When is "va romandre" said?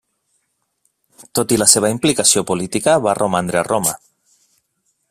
3.07-3.61